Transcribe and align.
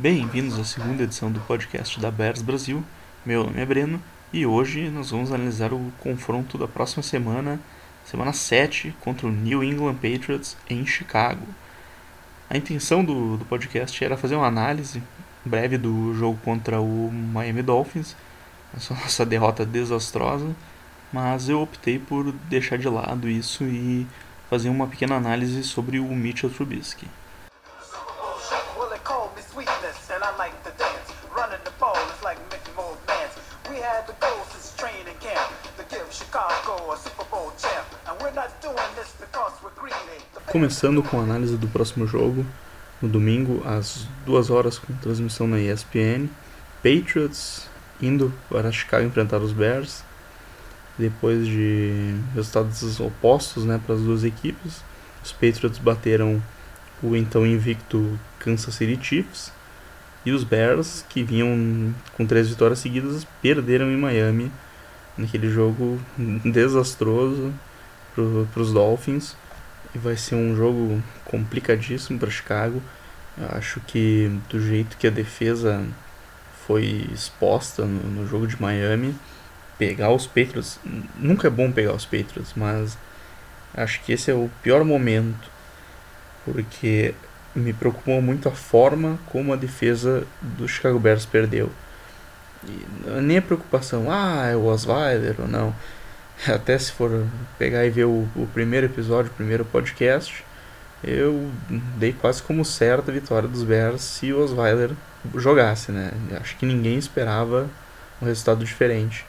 Bem-vindos 0.00 0.56
à 0.56 0.62
segunda 0.62 1.02
edição 1.02 1.28
do 1.28 1.40
podcast 1.40 1.98
da 1.98 2.08
Bears 2.08 2.40
Brasil. 2.40 2.84
Meu 3.26 3.42
nome 3.42 3.60
é 3.60 3.66
Breno 3.66 4.00
e 4.32 4.46
hoje 4.46 4.88
nós 4.90 5.10
vamos 5.10 5.32
analisar 5.32 5.72
o 5.72 5.92
confronto 5.98 6.56
da 6.56 6.68
próxima 6.68 7.02
semana, 7.02 7.58
semana 8.04 8.32
7, 8.32 8.94
contra 9.00 9.26
o 9.26 9.32
New 9.32 9.64
England 9.64 9.96
Patriots 9.96 10.56
em 10.70 10.86
Chicago. 10.86 11.44
A 12.48 12.56
intenção 12.56 13.04
do, 13.04 13.38
do 13.38 13.44
podcast 13.44 14.04
era 14.04 14.16
fazer 14.16 14.36
uma 14.36 14.46
análise 14.46 15.02
breve 15.44 15.76
do 15.76 16.14
jogo 16.14 16.38
contra 16.44 16.80
o 16.80 17.10
Miami 17.10 17.62
Dolphins, 17.62 18.14
essa 18.76 18.94
nossa 19.02 19.26
derrota 19.26 19.66
desastrosa, 19.66 20.54
mas 21.12 21.48
eu 21.48 21.60
optei 21.60 21.98
por 21.98 22.30
deixar 22.48 22.78
de 22.78 22.88
lado 22.88 23.28
isso 23.28 23.64
e 23.64 24.06
fazer 24.48 24.68
uma 24.68 24.86
pequena 24.86 25.16
análise 25.16 25.64
sobre 25.64 25.98
o 25.98 26.06
Mitchell 26.14 26.50
Trubisky. 26.50 27.08
Começando 40.50 41.02
com 41.02 41.20
a 41.20 41.24
análise 41.24 41.58
do 41.58 41.68
próximo 41.68 42.06
jogo, 42.06 42.44
no 43.02 43.08
domingo, 43.08 43.62
às 43.66 44.08
2 44.24 44.48
horas, 44.48 44.78
com 44.78 44.94
transmissão 44.94 45.46
na 45.46 45.60
ESPN. 45.60 46.26
Patriots 46.82 47.68
indo 48.00 48.32
para 48.48 48.72
Chicago 48.72 49.06
enfrentar 49.06 49.42
os 49.42 49.52
Bears, 49.52 50.02
depois 50.96 51.46
de 51.46 52.14
resultados 52.34 52.98
opostos 52.98 53.66
né, 53.66 53.78
para 53.84 53.96
as 53.96 54.00
duas 54.00 54.24
equipes. 54.24 54.82
Os 55.22 55.32
Patriots 55.32 55.78
bateram 55.78 56.42
o 57.02 57.14
então 57.14 57.46
invicto 57.46 58.18
Kansas 58.38 58.74
City 58.74 58.98
Chiefs 59.04 59.52
e 60.24 60.32
os 60.32 60.44
Bears, 60.44 61.04
que 61.10 61.22
vinham 61.22 61.94
com 62.16 62.24
três 62.24 62.48
vitórias 62.48 62.78
seguidas, 62.78 63.26
perderam 63.42 63.90
em 63.90 63.98
Miami 63.98 64.50
naquele 65.14 65.50
jogo 65.50 66.00
desastroso 66.42 67.52
para 68.14 68.62
os 68.62 68.72
Dolphins. 68.72 69.36
E 69.94 69.98
vai 69.98 70.16
ser 70.16 70.34
um 70.34 70.54
jogo 70.54 71.02
complicadíssimo 71.24 72.18
para 72.18 72.30
Chicago. 72.30 72.82
Eu 73.36 73.48
acho 73.56 73.80
que 73.80 74.30
do 74.48 74.60
jeito 74.60 74.96
que 74.96 75.06
a 75.06 75.10
defesa 75.10 75.84
foi 76.66 77.08
exposta 77.12 77.84
no, 77.84 78.02
no, 78.10 78.26
jogo 78.26 78.46
de 78.46 78.60
Miami, 78.60 79.14
pegar 79.78 80.10
os 80.10 80.26
Patriots. 80.26 80.78
Nunca 81.16 81.46
é 81.46 81.50
bom 81.50 81.72
pegar 81.72 81.94
os 81.94 82.04
Patriots, 82.04 82.52
mas 82.54 82.98
acho 83.74 84.02
que 84.02 84.12
esse 84.12 84.30
é 84.30 84.34
o 84.34 84.50
pior 84.62 84.84
momento. 84.84 85.50
Porque 86.44 87.14
me 87.54 87.72
preocupou 87.72 88.20
muito 88.20 88.48
a 88.48 88.52
forma 88.52 89.18
como 89.26 89.52
a 89.52 89.56
defesa 89.56 90.26
do 90.42 90.68
Chicago 90.68 90.98
Bears 90.98 91.24
perdeu. 91.24 91.70
E 92.64 93.20
nem 93.22 93.38
a 93.38 93.42
preocupação, 93.42 94.10
ah, 94.10 94.46
é 94.46 94.56
o 94.56 94.64
Osweiler 94.64 95.36
ou 95.38 95.48
não. 95.48 95.74
Até 96.46 96.78
se 96.78 96.92
for 96.92 97.26
pegar 97.58 97.84
e 97.84 97.90
ver 97.90 98.04
o, 98.04 98.28
o 98.36 98.48
primeiro 98.52 98.86
episódio, 98.86 99.30
o 99.30 99.34
primeiro 99.34 99.64
podcast, 99.64 100.44
eu 101.02 101.50
dei 101.96 102.12
quase 102.12 102.42
como 102.42 102.64
certa 102.64 103.10
a 103.10 103.14
vitória 103.14 103.48
dos 103.48 103.62
Bears 103.62 104.02
se 104.02 104.32
o 104.32 104.42
Osweiler 104.42 104.90
jogasse, 105.34 105.90
né? 105.90 106.12
Acho 106.40 106.56
que 106.56 106.66
ninguém 106.66 106.96
esperava 106.96 107.68
um 108.22 108.26
resultado 108.26 108.64
diferente. 108.64 109.24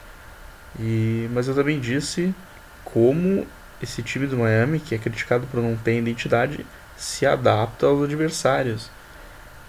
E, 0.78 1.28
mas 1.32 1.48
eu 1.48 1.54
também 1.54 1.80
disse 1.80 2.34
como 2.84 3.46
esse 3.82 4.02
time 4.02 4.26
do 4.26 4.36
Miami, 4.36 4.78
que 4.78 4.94
é 4.94 4.98
criticado 4.98 5.46
por 5.46 5.60
não 5.60 5.76
ter 5.76 5.98
identidade, 5.98 6.64
se 6.96 7.26
adapta 7.26 7.86
aos 7.86 8.04
adversários. 8.04 8.90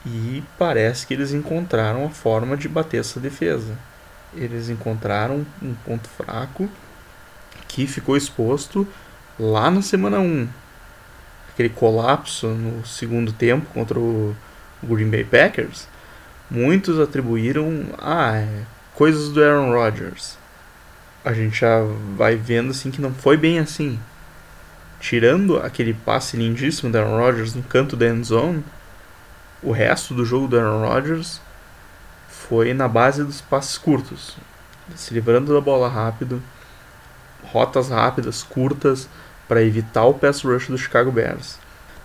E 0.06 0.44
parece 0.58 1.06
que 1.06 1.14
eles 1.14 1.32
encontraram 1.32 2.06
a 2.06 2.10
forma 2.10 2.58
de 2.58 2.68
bater 2.68 3.00
essa 3.00 3.20
defesa. 3.20 3.78
Eles 4.34 4.70
encontraram 4.70 5.46
um 5.62 5.74
ponto 5.86 6.08
fraco 6.10 6.70
que 7.72 7.88
ficou 7.88 8.18
exposto 8.18 8.86
lá 9.40 9.72
na 9.72 9.82
semana 9.82 10.20
1. 10.20 10.48
Aquele 11.54 11.70
colapso 11.70 12.48
no 12.48 12.86
segundo 12.86 13.32
tempo 13.32 13.66
contra 13.74 13.98
o 13.98 14.36
Green 14.84 15.10
Bay 15.10 15.24
Packers. 15.24 15.88
Muitos 16.50 17.00
atribuíram 17.00 17.86
a 17.98 18.32
ah, 18.32 18.38
é, 18.40 18.64
coisas 18.94 19.32
do 19.32 19.42
Aaron 19.42 19.72
Rodgers. 19.72 20.38
A 21.24 21.32
gente 21.32 21.60
já 21.62 21.82
vai 22.18 22.36
vendo 22.36 22.72
assim 22.72 22.92
que 22.92 23.02
não 23.02 23.14
foi 23.14 23.38
bem 23.38 23.60
assim. 23.60 23.98
Tirando 25.00 25.58
aquele 25.58 25.94
passe 25.94 26.36
lindíssimo 26.36 26.92
do 26.92 26.98
Aaron 26.98 27.18
Rodgers 27.18 27.56
no 27.56 27.64
canto 27.64 27.96
da 27.96 28.08
end 28.08 28.28
zone, 28.28 28.66
o 29.64 29.72
resto 29.72 30.14
do 30.14 30.26
jogo 30.26 30.48
do 30.48 30.60
Aaron 30.60 30.86
Rodgers 30.86 31.40
foi 32.28 32.74
na 32.74 32.88
base 32.88 33.24
dos 33.24 33.40
passes 33.40 33.78
curtos, 33.78 34.36
se 34.96 35.14
livrando 35.14 35.54
da 35.54 35.62
bola 35.62 35.88
rápido, 35.88 36.42
rotas 37.44 37.90
rápidas, 37.90 38.44
curtas, 38.44 39.08
para 39.48 39.64
evitar 39.64 40.06
o 40.06 40.14
pass 40.14 40.42
rush 40.44 40.68
do 40.68 40.78
Chicago 40.78 41.12
Bears. 41.12 41.58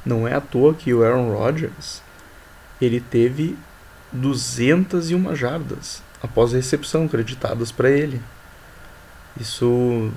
Não 0.05 0.27
é 0.27 0.35
à 0.35 0.41
toa 0.41 0.75
que 0.75 0.93
o 0.93 1.05
Aaron 1.05 1.33
Rodgers 1.33 2.03
ele 2.81 3.01
teve 3.01 3.57
201 4.13 5.35
jardas 5.35 6.03
após 6.23 6.53
a 6.53 6.57
recepção 6.57 7.09
creditadas 7.09 7.71
para 7.71 7.91
ele. 7.91 8.21
Isso, 9.41 10.11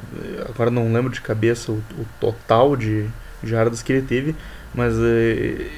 agora 0.47 0.71
não 0.71 0.91
lembro 0.93 1.11
de 1.11 1.21
cabeça 1.21 1.71
o, 1.71 1.83
o 1.97 2.05
total 2.19 2.75
de 2.75 3.07
jardas 3.43 3.81
que 3.81 3.91
ele 3.91 4.05
teve, 4.05 4.35
mas 4.73 4.93
é, 4.97 5.69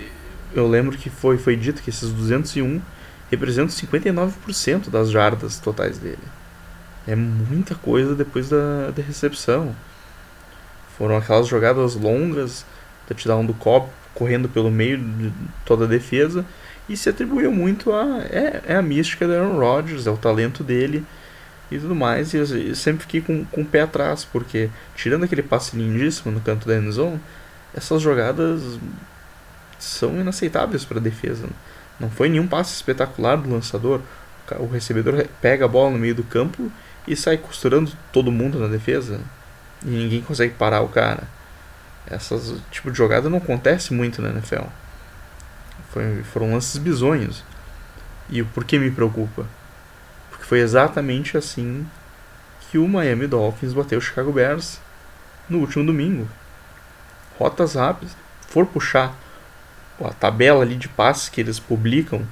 eu 0.54 0.68
lembro 0.68 0.98
que 0.98 1.10
foi, 1.10 1.38
foi 1.38 1.56
dito 1.56 1.82
que 1.82 1.90
esses 1.90 2.12
201 2.12 2.82
representam 3.30 3.76
59% 3.76 4.90
das 4.90 5.10
jardas 5.10 5.60
totais 5.60 5.98
dele. 5.98 6.20
É 7.08 7.16
muita 7.16 7.76
coisa 7.76 8.16
depois 8.16 8.50
da, 8.50 8.92
da 8.96 9.02
recepção. 9.02 9.76
Foram 10.98 11.18
aquelas 11.18 11.48
jogadas 11.48 11.96
longas, 11.96 12.66
touchdown 13.08 13.46
do 13.46 13.54
Cobb 13.54 13.90
correndo 14.14 14.50
pelo 14.50 14.70
meio 14.70 14.98
de 14.98 15.32
toda 15.66 15.86
a 15.86 15.88
defesa 15.88 16.46
e 16.88 16.98
se 16.98 17.10
atribuiu 17.10 17.52
muito 17.52 17.94
a 17.94 18.20
é, 18.30 18.62
é 18.68 18.76
a 18.76 18.82
mística 18.82 19.26
do 19.26 19.34
Aaron 19.34 19.58
Rodgers, 19.58 20.06
é 20.06 20.12
o 20.12 20.18
talento 20.18 20.64
dele 20.64 21.06
e 21.72 21.80
tudo 21.80 21.96
mais. 21.96 22.34
E 22.34 22.38
eu 22.38 22.76
sempre 22.76 23.04
fiquei 23.04 23.22
com, 23.22 23.46
com 23.46 23.62
o 23.62 23.66
pé 23.66 23.82
atrás, 23.82 24.26
porque 24.26 24.70
tirando 24.96 25.24
aquele 25.24 25.42
passe 25.42 25.76
lindíssimo 25.76 26.32
no 26.32 26.42
canto 26.42 26.68
da 26.68 26.78
endzone, 26.78 27.20
essas 27.74 28.02
jogadas 28.02 28.62
são 29.80 30.20
inaceitáveis 30.20 30.84
para 30.84 31.00
a 31.00 31.02
defesa. 31.02 31.48
Não 32.00 32.10
foi 32.10 32.30
nenhum 32.30 32.48
passe 32.48 32.76
espetacular 32.76 33.38
do 33.38 33.50
lançador. 33.50 34.02
O 34.60 34.68
recebedor 34.68 35.26
pega 35.42 35.64
a 35.64 35.68
bola 35.68 35.92
no 35.92 35.98
meio 35.98 36.14
do 36.14 36.24
campo 36.24 36.70
e 37.08 37.16
sai 37.16 37.38
costurando 37.38 37.92
todo 38.12 38.32
mundo 38.32 38.60
na 38.60 38.68
defesa 38.68 39.20
e 39.84 39.90
ninguém 39.90 40.22
consegue 40.22 40.54
parar 40.54 40.82
o 40.82 40.90
cara. 40.90 41.24
Essas 42.08 42.56
tipo 42.72 42.92
de 42.92 42.98
jogada 42.98 43.30
não 43.30 43.38
acontece 43.38 43.94
muito 43.94 44.22
na 44.22 44.30
NFL. 44.30 44.66
Foi, 45.92 46.24
foram 46.24 46.54
lances 46.54 46.78
bizonhos. 46.78 47.44
E 48.30 48.42
o 48.42 48.46
porquê 48.46 48.80
me 48.80 48.92
preocupa? 48.92 49.46
Porque 50.30 50.46
foi 50.46 50.60
exatamente 50.60 51.38
assim 51.38 51.86
que 52.70 52.78
o 52.78 52.88
Miami 52.88 53.28
Dolphins 53.28 53.74
bateu 53.74 54.00
o 54.00 54.02
Chicago 54.02 54.32
Bears 54.32 54.80
no 55.50 55.60
último 55.60 55.86
domingo. 55.86 56.28
Rotas 57.38 57.76
rápidas. 57.76 58.16
For 58.48 58.66
puxar 58.66 59.16
a 60.04 60.14
tabela 60.14 60.64
ali 60.64 60.76
de 60.76 60.88
passes 60.88 61.30
que 61.30 61.42
eles 61.42 61.60
publicam 61.60 62.26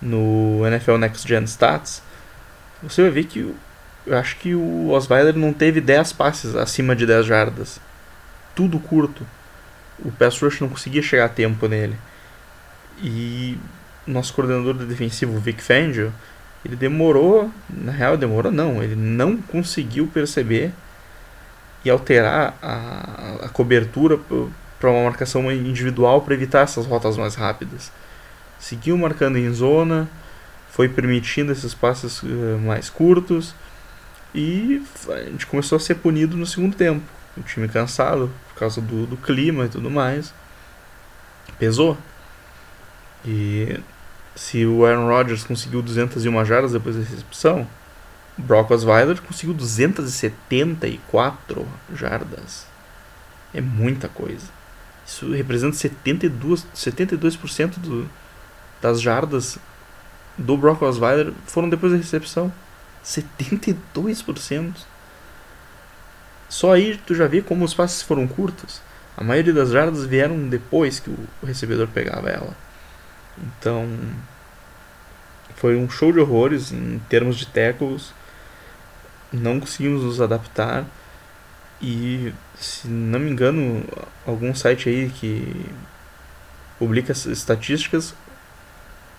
no 0.00 0.64
NFL 0.66 0.96
Next 0.96 1.26
Gen 1.26 1.44
Stats, 1.44 2.02
você 2.82 3.02
vai 3.02 3.10
ver 3.10 3.24
que 3.24 3.54
eu 4.08 4.16
acho 4.16 4.36
que 4.36 4.54
o 4.54 4.88
Osweiler 4.88 5.36
não 5.36 5.52
teve 5.52 5.80
10 5.80 6.14
passes 6.14 6.56
acima 6.56 6.96
de 6.96 7.04
10 7.04 7.26
jardas. 7.26 7.78
Tudo 8.54 8.80
curto. 8.80 9.26
O 10.02 10.10
pass 10.10 10.40
rush 10.40 10.60
não 10.60 10.68
conseguia 10.68 11.02
chegar 11.02 11.26
a 11.26 11.28
tempo 11.28 11.68
nele. 11.68 11.96
E 13.02 13.58
nosso 14.06 14.32
coordenador 14.32 14.72
defensivo, 14.74 15.38
Vic 15.38 15.62
Fangio, 15.62 16.12
ele 16.64 16.74
demorou, 16.74 17.50
na 17.68 17.92
real 17.92 18.16
demorou 18.16 18.50
não, 18.50 18.82
ele 18.82 18.96
não 18.96 19.36
conseguiu 19.36 20.06
perceber 20.06 20.72
e 21.84 21.90
alterar 21.90 22.56
a, 22.62 23.44
a 23.44 23.48
cobertura 23.50 24.18
para 24.80 24.90
uma 24.90 25.04
marcação 25.04 25.52
individual 25.52 26.22
para 26.22 26.34
evitar 26.34 26.62
essas 26.62 26.86
rotas 26.86 27.16
mais 27.16 27.34
rápidas. 27.34 27.92
Seguiu 28.58 28.96
marcando 28.96 29.36
em 29.36 29.52
zona, 29.52 30.08
foi 30.70 30.88
permitindo 30.88 31.52
esses 31.52 31.74
passes 31.74 32.22
uh, 32.22 32.58
mais 32.64 32.88
curtos 32.88 33.54
e 34.34 34.82
a 35.08 35.22
gente 35.24 35.46
começou 35.46 35.76
a 35.76 35.80
ser 35.80 35.94
punido 35.96 36.36
no 36.36 36.46
segundo 36.46 36.76
tempo. 36.76 37.02
O 37.36 37.42
time 37.42 37.68
cansado 37.68 38.30
por 38.48 38.54
causa 38.58 38.80
do, 38.80 39.06
do 39.06 39.16
clima 39.16 39.66
e 39.66 39.68
tudo 39.68 39.88
mais. 39.90 40.32
Pesou. 41.58 41.98
E 43.24 43.80
se 44.34 44.66
o 44.66 44.84
Aaron 44.84 45.06
Rodgers 45.08 45.44
conseguiu 45.44 45.80
201 45.82 46.44
jardas 46.44 46.72
depois 46.72 46.96
da 46.96 47.02
recepção, 47.02 47.66
Brock 48.36 48.70
Osweiler 48.70 49.20
conseguiu 49.20 49.54
274 49.54 51.66
jardas. 51.94 52.66
É 53.52 53.60
muita 53.60 54.08
coisa. 54.08 54.46
Isso 55.04 55.30
representa 55.32 55.76
72%, 55.76 56.64
72 56.74 57.36
do, 57.78 58.08
das 58.80 59.00
jardas 59.00 59.58
do 60.36 60.56
Brock 60.56 60.82
Osweiler 60.82 61.32
foram 61.46 61.68
depois 61.68 61.92
da 61.92 61.98
recepção. 61.98 62.52
72%. 63.08 64.74
Só 66.48 66.72
aí 66.72 66.98
tu 67.06 67.14
já 67.14 67.26
vê 67.26 67.40
como 67.40 67.64
os 67.64 67.74
passes 67.74 68.02
foram 68.02 68.26
curtos. 68.26 68.80
A 69.16 69.24
maioria 69.24 69.52
das 69.52 69.70
jardas 69.70 70.04
vieram 70.04 70.48
depois 70.48 71.00
que 71.00 71.10
o 71.10 71.46
recebedor 71.46 71.88
pegava 71.88 72.28
ela. 72.28 72.54
Então, 73.36 73.88
foi 75.56 75.76
um 75.76 75.88
show 75.88 76.12
de 76.12 76.20
horrores 76.20 76.70
em 76.70 77.00
termos 77.08 77.36
de 77.36 77.46
tackles. 77.46 78.12
Não 79.32 79.58
conseguimos 79.58 80.04
nos 80.04 80.20
adaptar. 80.20 80.84
E, 81.80 82.32
se 82.56 82.88
não 82.88 83.18
me 83.18 83.30
engano, 83.30 83.84
algum 84.26 84.54
site 84.54 84.88
aí 84.88 85.10
que 85.10 85.66
publica 86.78 87.12
estatísticas 87.12 88.14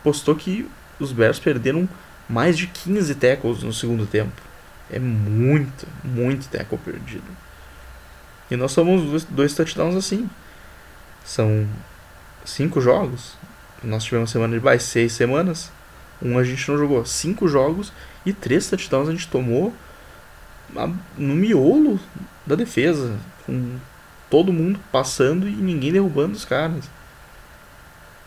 postou 0.04 0.36
que 0.36 0.70
os 1.00 1.12
Bears 1.12 1.40
perderam 1.40 1.88
mais 2.30 2.58
de 2.58 2.68
15 2.68 3.16
tackles 3.16 3.64
no 3.64 3.74
segundo 3.74 4.06
tempo. 4.06 4.42
É 4.92 5.00
muito, 5.00 5.88
muito 6.04 6.48
tackle 6.48 6.78
perdido. 6.78 7.24
E 8.50 8.56
nós 8.56 8.72
somos 8.72 9.04
dois, 9.04 9.24
dois 9.26 9.54
touchdowns 9.54 9.96
assim. 9.96 10.30
São 11.24 11.68
cinco 12.46 12.80
jogos. 12.80 13.34
Nós 13.84 14.04
tivemos 14.04 14.32
semana 14.32 14.54
de 14.54 14.60
bye, 14.60 14.80
seis 14.80 15.14
semanas. 15.14 15.72
Um 16.22 16.38
a 16.38 16.44
gente 16.44 16.70
não 16.70 16.78
jogou. 16.78 17.06
Cinco 17.06 17.48
jogos 17.48 17.92
e 18.26 18.34
três 18.34 18.70
touchdowns 18.70 19.10
a 19.10 19.12
gente 19.12 19.28
tomou 19.28 19.74
no 21.18 21.36
miolo 21.36 22.00
da 22.46 22.56
defesa. 22.56 23.18
Com 23.46 23.78
todo 24.30 24.54
mundo 24.54 24.80
passando 24.92 25.48
e 25.48 25.52
ninguém 25.52 25.92
derrubando 25.92 26.34
os 26.34 26.46
caras. 26.46 26.90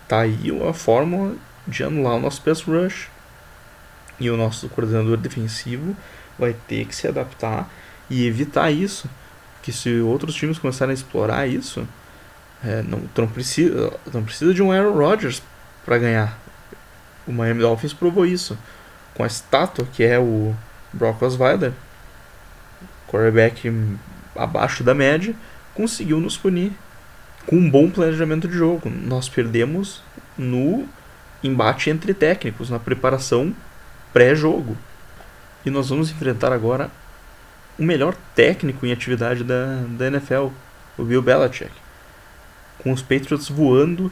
Tá 0.09 0.21
aí 0.21 0.51
a 0.69 0.73
fórmula 0.73 1.35
de 1.67 1.85
anular 1.85 2.17
o 2.17 2.21
nosso 2.21 2.43
pass 2.43 2.63
rush. 2.63 3.09
E 4.23 4.31
o 4.31 4.37
nosso 4.37 4.69
coordenador 4.69 5.17
defensivo 5.17 5.97
vai 6.39 6.55
ter 6.69 6.87
que 6.87 6.95
se 6.95 7.09
adaptar 7.09 7.69
e 8.09 8.25
evitar 8.25 8.71
isso. 8.71 9.11
Que 9.61 9.73
se 9.73 10.01
outros 10.01 10.37
times 10.37 10.59
começarem 10.59 10.93
a 10.93 10.95
explorar 10.95 11.49
isso, 11.49 11.87
é, 12.65 12.83
não, 12.83 13.03
não, 13.17 13.27
precisa, 13.27 13.93
não 14.15 14.23
precisa 14.23 14.55
de 14.55 14.63
um 14.63 14.71
Aaron 14.71 14.93
Rodgers 14.93 15.43
para 15.85 15.99
ganhar. 15.99 16.39
O 17.27 17.33
Miami 17.33 17.63
Dolphins 17.63 17.93
provou 17.93 18.25
isso. 18.25 18.57
Com 19.13 19.25
a 19.25 19.27
estátua 19.27 19.85
que 19.93 20.05
é 20.05 20.21
o 20.21 20.55
Brock 20.93 21.21
Osweiler, 21.21 21.73
quarterback 23.09 23.73
abaixo 24.37 24.85
da 24.85 24.95
média, 24.95 25.35
conseguiu 25.75 26.21
nos 26.21 26.37
punir 26.37 26.71
com 27.45 27.57
um 27.57 27.69
bom 27.69 27.91
planejamento 27.91 28.47
de 28.47 28.55
jogo. 28.55 28.89
Nós 28.89 29.29
perdemos 29.29 30.01
no 30.39 30.87
embate 31.43 31.91
entre 31.91 32.15
técnicos, 32.15 32.71
na 32.71 32.79
preparação 32.79 33.53
pré-jogo. 34.13 34.77
E 35.65 35.71
nós 35.71 35.89
vamos 35.89 36.11
enfrentar 36.11 36.53
agora 36.53 36.91
o 37.79 37.83
melhor 37.83 38.15
técnico 38.35 38.85
em 38.85 38.93
atividade 38.93 39.45
da, 39.45 39.85
da 39.89 40.07
NFL, 40.09 40.49
o 40.99 41.05
Bill 41.05 41.23
Belichick. 41.23 41.73
Com 42.83 42.93
os 42.93 43.01
Patriots 43.01 43.49
voando, 43.49 44.11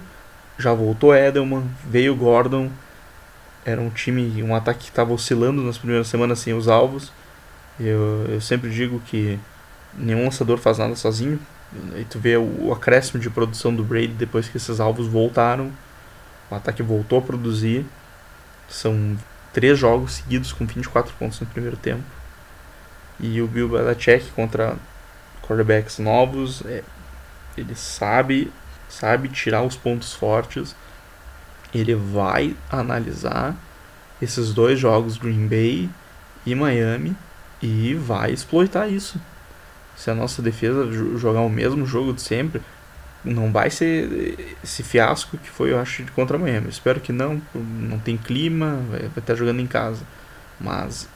já 0.59 0.73
voltou 0.73 1.15
Edelman, 1.15 1.65
veio 1.85 2.15
Gordon. 2.15 2.71
Era 3.65 3.81
um 3.81 3.91
time, 3.91 4.43
um 4.43 4.55
ataque 4.55 4.81
que 4.81 4.91
estava 4.91 5.13
oscilando 5.13 5.63
nas 5.63 5.77
primeiras 5.77 6.07
semanas 6.07 6.39
sem 6.39 6.55
os 6.55 6.69
alvos. 6.69 7.13
Eu, 7.79 8.27
eu 8.29 8.41
sempre 8.41 8.71
digo 8.71 9.01
que 9.07 9.39
nenhum 9.95 10.25
lançador 10.25 10.59
faz 10.59 10.79
nada 10.79 10.95
sozinho. 10.95 11.39
E 11.97 12.05
tu 12.05 12.19
vê 12.19 12.37
o 12.37 12.73
acréscimo 12.73 13.21
de 13.21 13.31
produção 13.31 13.75
do 13.75 13.85
Brady 13.85 14.09
depois 14.09 14.49
que 14.49 14.57
esses 14.57 14.81
alvos 14.81 15.07
voltaram. 15.07 15.71
O 16.51 16.55
ataque 16.55 16.83
voltou 16.83 17.19
a 17.19 17.23
produzir. 17.23 17.85
São 18.69 19.17
três 19.53 19.79
jogos 19.79 20.15
seguidos 20.15 20.53
com 20.53 20.67
24 20.67 21.15
pontos 21.15 21.41
no 21.41 21.47
primeiro 21.47 21.77
tempo. 21.77 22.05
E 23.19 23.41
o 23.43 23.47
Bill 23.47 23.69
Belichick 23.69 24.31
contra 24.33 24.77
quarterbacks 25.43 25.99
novos, 25.99 26.63
é, 26.65 26.83
ele 27.57 27.75
sabe, 27.75 28.53
sabe 28.89 29.29
tirar 29.29 29.63
os 29.63 29.77
pontos 29.77 30.15
fortes. 30.15 30.75
Ele 31.75 31.95
vai 31.95 32.57
analisar 32.71 33.55
esses 34.21 34.53
dois 34.53 34.79
jogos, 34.79 35.17
Green 35.17 35.47
Bay 35.47 35.89
e 36.45 36.55
Miami, 36.55 37.17
e 37.61 37.95
vai 37.95 38.33
exploitar 38.33 38.91
isso. 38.91 39.21
Se 39.97 40.11
a 40.11 40.15
nossa 40.15 40.41
defesa 40.41 40.91
jogar 41.19 41.41
o 41.41 41.51
mesmo 41.51 41.85
jogo 41.87 42.13
de 42.13 42.23
sempre, 42.23 42.63
não 43.25 43.53
vai 43.53 43.71
ser 43.71 44.57
esse 44.65 44.83
fiasco 44.83 45.37
que 45.37 45.51
foi, 45.51 45.73
eu 45.73 45.79
acho, 45.79 46.05
contra 46.13 46.37
a 46.37 46.41
Miami. 46.41 46.69
Espero 46.69 47.01
que 47.01 47.13
não, 47.13 47.41
não 47.55 47.99
tem 47.99 48.17
clima, 48.17 48.81
vai, 48.91 49.11
estar 49.17 49.35
jogando 49.35 49.61
em 49.61 49.67
casa. 49.67 50.03
Mas 50.59 51.09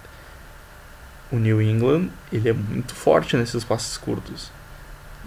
o 1.32 1.36
New 1.36 1.60
England, 1.60 2.08
ele 2.32 2.48
é 2.48 2.52
muito 2.52 2.94
forte 2.94 3.36
nesses 3.36 3.64
passes 3.64 3.96
curtos. 3.96 4.50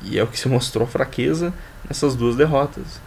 E 0.03 0.19
é 0.19 0.23
o 0.23 0.27
que 0.27 0.39
se 0.39 0.47
mostrou 0.47 0.85
fraqueza 0.85 1.53
nessas 1.87 2.15
duas 2.15 2.35
derrotas. 2.35 3.01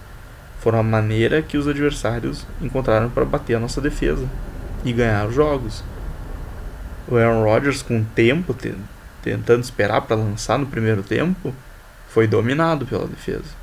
Foram 0.60 0.80
a 0.80 0.82
maneira 0.82 1.40
que 1.40 1.56
os 1.56 1.68
adversários 1.68 2.46
encontraram 2.60 3.08
para 3.08 3.24
bater 3.24 3.54
a 3.54 3.60
nossa 3.60 3.80
defesa 3.80 4.28
e 4.84 4.92
ganhar 4.92 5.26
os 5.28 5.34
jogos. 5.34 5.82
O 7.08 7.16
Aaron 7.16 7.44
Rodgers, 7.44 7.82
com 7.82 8.00
o 8.00 8.04
tempo, 8.04 8.54
tentando 9.22 9.62
esperar 9.62 10.02
para 10.02 10.16
lançar 10.16 10.58
no 10.58 10.66
primeiro 10.66 11.02
tempo, 11.02 11.54
foi 12.08 12.26
dominado 12.26 12.84
pela 12.84 13.06
defesa. 13.06 13.59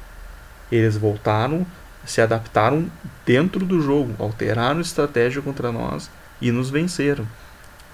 Eles 0.71 0.97
voltaram, 0.97 1.65
se 2.05 2.21
adaptaram 2.21 2.89
dentro 3.25 3.65
do 3.65 3.81
jogo, 3.81 4.13
alteraram 4.19 4.79
a 4.79 4.81
estratégia 4.81 5.41
contra 5.41 5.71
nós 5.71 6.09
e 6.41 6.51
nos 6.51 6.69
venceram. 6.69 7.27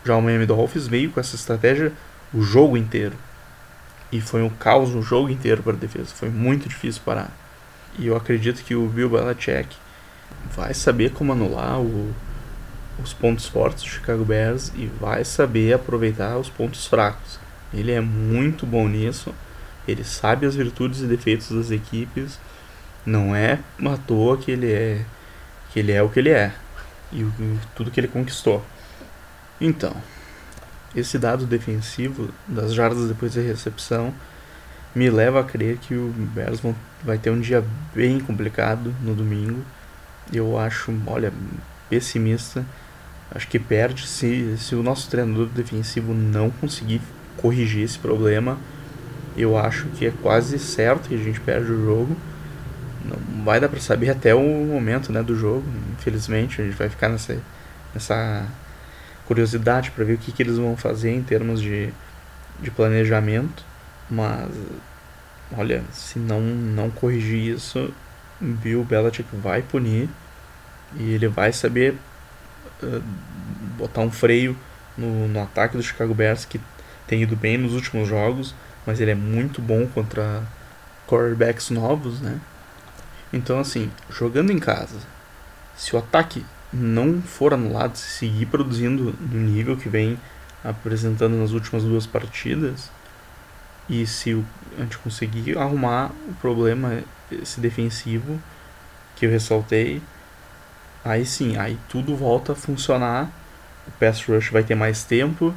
Já 0.05 0.15
o 0.15 0.21
Miami 0.21 0.45
Dolphins 0.45 0.87
veio 0.87 1.11
com 1.11 1.19
essa 1.19 1.35
estratégia 1.35 1.93
o 2.33 2.41
jogo 2.41 2.75
inteiro. 2.75 3.15
E 4.11 4.19
foi 4.19 4.41
um 4.41 4.49
caos 4.49 4.93
o 4.93 5.01
jogo 5.01 5.29
inteiro 5.29 5.63
para 5.63 5.73
a 5.73 5.77
defesa. 5.77 6.13
Foi 6.13 6.29
muito 6.29 6.67
difícil 6.67 7.01
parar. 7.05 7.31
E 7.97 8.07
eu 8.07 8.15
acredito 8.15 8.63
que 8.63 8.75
o 8.75 8.87
Bill 8.87 9.09
Belichick 9.09 9.75
vai 10.55 10.73
saber 10.73 11.11
como 11.11 11.31
anular 11.31 11.79
o, 11.79 12.13
os 13.01 13.13
pontos 13.13 13.45
fortes 13.47 13.83
do 13.83 13.89
Chicago 13.89 14.25
Bears 14.25 14.71
e 14.75 14.87
vai 14.99 15.23
saber 15.23 15.73
aproveitar 15.73 16.37
os 16.37 16.49
pontos 16.49 16.85
fracos. 16.85 17.39
Ele 17.73 17.91
é 17.91 18.01
muito 18.01 18.65
bom 18.65 18.87
nisso. 18.87 19.33
Ele 19.87 20.03
sabe 20.03 20.45
as 20.45 20.55
virtudes 20.55 21.01
e 21.01 21.05
defeitos 21.05 21.49
das 21.49 21.71
equipes 21.71 22.39
não 23.05 23.35
é 23.35 23.59
à 23.85 23.97
toa 23.97 24.37
que 24.37 24.51
ele 24.51 24.71
é 24.71 25.01
que 25.71 25.79
ele 25.79 25.91
é 25.91 26.01
o 26.01 26.09
que 26.09 26.19
ele 26.19 26.29
é 26.29 26.53
e 27.11 27.25
tudo 27.75 27.91
que 27.91 27.99
ele 27.99 28.07
conquistou. 28.07 28.63
Então, 29.59 29.95
esse 30.95 31.17
dado 31.17 31.45
defensivo 31.45 32.29
das 32.47 32.73
jardas 32.73 33.07
depois 33.07 33.33
da 33.33 33.41
recepção 33.41 34.13
me 34.93 35.09
leva 35.09 35.39
a 35.39 35.43
crer 35.43 35.77
que 35.77 35.95
o 35.95 36.13
Bears 36.33 36.59
vão, 36.59 36.75
vai 37.03 37.17
ter 37.17 37.31
um 37.31 37.39
dia 37.39 37.63
bem 37.93 38.19
complicado 38.19 38.93
no 39.01 39.15
domingo. 39.15 39.63
Eu 40.31 40.57
acho, 40.57 40.93
olha, 41.07 41.33
pessimista. 41.89 42.65
Acho 43.33 43.47
que 43.47 43.57
perde 43.57 44.07
se, 44.07 44.55
se 44.59 44.75
o 44.75 44.83
nosso 44.83 45.09
treinador 45.09 45.47
defensivo 45.47 46.13
não 46.13 46.51
conseguir 46.51 47.01
corrigir 47.37 47.83
esse 47.83 47.97
problema. 47.97 48.59
Eu 49.35 49.57
acho 49.57 49.87
que 49.87 50.05
é 50.05 50.13
quase 50.21 50.59
certo 50.59 51.09
que 51.09 51.15
a 51.15 51.17
gente 51.17 51.39
perde 51.39 51.71
o 51.71 51.83
jogo 51.83 52.15
não 53.03 53.43
vai 53.43 53.59
dar 53.59 53.69
para 53.69 53.79
saber 53.79 54.09
até 54.09 54.33
o 54.33 54.41
momento 54.41 55.11
né, 55.11 55.21
do 55.21 55.35
jogo. 55.35 55.65
Infelizmente, 55.93 56.61
a 56.61 56.65
gente 56.65 56.75
vai 56.75 56.89
ficar 56.89 57.09
nessa, 57.09 57.37
nessa 57.93 58.45
curiosidade 59.25 59.91
para 59.91 60.03
ver 60.03 60.13
o 60.13 60.17
que, 60.17 60.31
que 60.31 60.41
eles 60.41 60.57
vão 60.57 60.75
fazer 60.75 61.11
em 61.11 61.23
termos 61.23 61.61
de, 61.61 61.89
de 62.59 62.71
planejamento. 62.71 63.63
Mas, 64.09 64.49
olha, 65.57 65.83
se 65.91 66.19
não, 66.19 66.41
não 66.41 66.89
corrigir 66.89 67.55
isso, 67.55 67.93
Bill 68.39 68.83
Belichick 68.83 69.29
vai 69.33 69.61
punir 69.61 70.09
e 70.95 71.11
ele 71.13 71.27
vai 71.27 71.51
saber 71.51 71.95
uh, 72.81 73.03
botar 73.77 74.01
um 74.01 74.11
freio 74.11 74.55
no, 74.97 75.27
no 75.27 75.41
ataque 75.41 75.75
do 75.75 75.83
Chicago 75.83 76.13
Bears, 76.13 76.45
que 76.45 76.59
tem 77.07 77.21
ido 77.21 77.35
bem 77.35 77.57
nos 77.57 77.73
últimos 77.73 78.07
jogos, 78.07 78.53
mas 78.85 78.99
ele 78.99 79.11
é 79.11 79.15
muito 79.15 79.61
bom 79.61 79.87
contra 79.87 80.43
quarterbacks 81.07 81.69
novos, 81.69 82.21
né? 82.21 82.39
Então, 83.33 83.59
assim, 83.59 83.91
jogando 84.11 84.51
em 84.51 84.59
casa, 84.59 84.99
se 85.75 85.95
o 85.95 85.99
ataque 85.99 86.45
não 86.71 87.19
for 87.19 87.53
anulado, 87.53 87.95
se 87.95 88.19
seguir 88.19 88.45
produzindo 88.45 89.13
no 89.19 89.39
nível 89.39 89.75
que 89.75 89.89
vem 89.89 90.19
apresentando 90.63 91.35
nas 91.35 91.51
últimas 91.51 91.83
duas 91.83 92.05
partidas, 92.05 92.91
e 93.89 94.05
se 94.05 94.31
a 94.77 94.81
gente 94.81 94.97
conseguir 94.99 95.57
arrumar 95.57 96.11
o 96.29 96.33
problema 96.35 97.03
esse 97.31 97.59
defensivo 97.59 98.39
que 99.15 99.25
eu 99.25 99.31
ressaltei, 99.31 100.01
aí 101.03 101.25
sim, 101.25 101.57
aí 101.57 101.77
tudo 101.89 102.15
volta 102.15 102.53
a 102.53 102.55
funcionar. 102.55 103.29
O 103.87 103.91
pass 103.99 104.23
rush 104.23 104.49
vai 104.51 104.63
ter 104.63 104.75
mais 104.75 105.03
tempo 105.03 105.53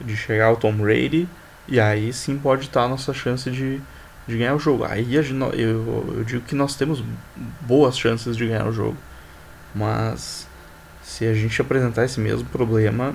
de 0.00 0.16
chegar 0.16 0.46
ao 0.46 0.56
Tom 0.56 0.74
Brady 0.74 1.26
e 1.66 1.80
aí 1.80 2.12
sim 2.12 2.36
pode 2.36 2.64
estar 2.64 2.82
a 2.82 2.88
nossa 2.88 3.14
chance 3.14 3.50
de 3.50 3.80
de 4.26 4.38
ganhar 4.38 4.54
o 4.54 4.58
jogo. 4.58 4.84
Aí 4.84 5.14
eu, 5.14 6.14
eu 6.16 6.24
digo 6.24 6.44
que 6.44 6.54
nós 6.54 6.74
temos 6.76 7.02
boas 7.60 7.98
chances 7.98 8.36
de 8.36 8.46
ganhar 8.46 8.66
o 8.66 8.72
jogo. 8.72 8.96
Mas 9.74 10.46
Se 11.04 11.26
a 11.26 11.34
gente 11.34 11.60
apresentar 11.60 12.04
esse 12.04 12.18
mesmo 12.18 12.48
problema, 12.48 13.14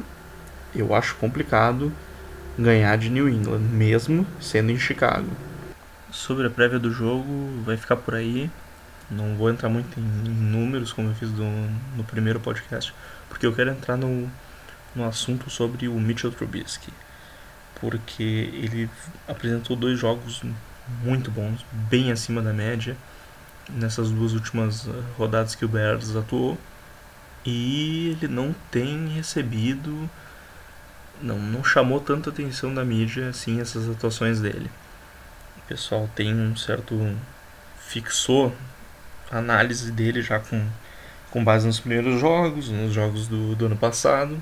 eu 0.75 0.93
acho 0.93 1.15
complicado 1.15 1.91
ganhar 2.57 2.95
de 2.97 3.09
New 3.09 3.27
England, 3.27 3.59
mesmo 3.59 4.27
sendo 4.39 4.71
em 4.71 4.77
Chicago. 4.77 5.29
Sobre 6.11 6.45
a 6.45 6.49
prévia 6.49 6.77
do 6.77 6.91
jogo, 6.91 7.25
vai 7.65 7.77
ficar 7.77 7.95
por 7.95 8.13
aí. 8.13 8.49
Não 9.09 9.35
vou 9.35 9.49
entrar 9.49 9.69
muito 9.69 9.99
em, 9.99 10.03
números, 10.03 10.93
como 10.93 11.09
eu 11.09 11.15
fiz 11.15 11.31
do, 11.31 11.43
no 11.97 12.03
primeiro 12.03 12.39
podcast, 12.39 12.93
porque 13.27 13.45
eu 13.45 13.53
quero 13.53 13.71
entrar 13.71 13.97
no, 13.97 14.29
no 14.95 15.03
assunto 15.03 15.49
sobre 15.49 15.87
o 15.87 15.99
Mitchell 15.99 16.31
Trubisky. 16.31 16.93
Porque 17.81 18.23
ele 18.23 18.89
apresentou 19.27 19.75
dois 19.75 19.97
jogos 19.97 20.43
muito 21.03 21.31
bons, 21.31 21.65
bem 21.71 22.11
acima 22.11 22.41
da 22.41 22.53
média, 22.53 22.95
nessas 23.69 24.09
duas 24.09 24.33
últimas 24.33 24.87
eh, 24.87 24.91
rodadas 25.17 25.55
que 25.55 25.65
o 25.65 25.67
Bears 25.67 26.15
atuou. 26.15 26.57
E 27.45 28.09
ele 28.09 28.27
não 28.27 28.53
tem 28.69 29.07
recebido, 29.09 30.09
não, 31.21 31.37
não 31.39 31.63
chamou 31.63 31.99
tanta 31.99 32.29
atenção 32.29 32.73
da 32.73 32.83
mídia 32.83 33.29
assim 33.29 33.61
essas 33.61 33.89
atuações 33.89 34.39
dele. 34.39 34.69
O 35.57 35.67
pessoal 35.67 36.09
tem 36.15 36.33
um 36.33 36.55
certo. 36.55 36.95
fixou 37.79 38.53
a 39.31 39.37
análise 39.37 39.91
dele 39.91 40.21
já 40.21 40.39
com, 40.39 40.67
com 41.31 41.43
base 41.43 41.65
nos 41.67 41.79
primeiros 41.79 42.19
jogos, 42.19 42.69
nos 42.69 42.93
jogos 42.93 43.27
do, 43.27 43.55
do 43.55 43.65
ano 43.67 43.77
passado. 43.77 44.41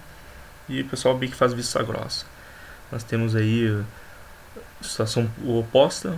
E 0.69 0.81
o 0.81 0.85
pessoal 0.85 1.17
bem 1.17 1.29
que 1.29 1.35
faz 1.35 1.53
vista 1.53 1.81
grossa. 1.83 2.25
Nós 2.91 3.03
temos 3.03 3.35
aí 3.35 3.83
situação 4.81 5.29
oposta. 5.45 6.17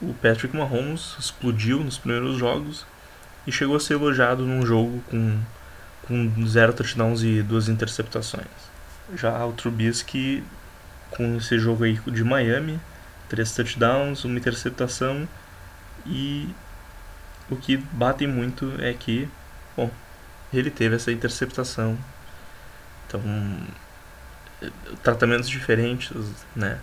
O 0.00 0.14
Patrick 0.14 0.56
Mahomes 0.56 1.14
explodiu 1.18 1.80
nos 1.84 1.98
primeiros 1.98 2.38
jogos 2.38 2.86
e 3.46 3.52
chegou 3.52 3.76
a 3.76 3.80
ser 3.80 3.94
elogiado 3.94 4.44
num 4.44 4.64
jogo 4.64 5.02
com, 5.10 5.38
com 6.06 6.46
zero 6.46 6.72
touchdowns 6.72 7.22
e 7.22 7.42
duas 7.42 7.68
interceptações. 7.68 8.46
Já 9.14 9.44
o 9.44 9.52
Trubisky, 9.52 10.42
com 11.10 11.36
esse 11.36 11.58
jogo 11.58 11.84
aí 11.84 11.98
de 12.06 12.24
Miami, 12.24 12.80
três 13.28 13.52
touchdowns, 13.52 14.24
uma 14.24 14.38
interceptação 14.38 15.28
e 16.06 16.48
o 17.50 17.56
que 17.56 17.76
bate 17.76 18.26
muito 18.26 18.72
é 18.78 18.92
que, 18.92 19.28
bom, 19.76 19.90
ele 20.52 20.70
teve 20.70 20.96
essa 20.96 21.12
interceptação. 21.12 21.98
Então, 23.06 23.20
tratamentos 25.02 25.48
diferentes, 25.48 26.12
né? 26.54 26.78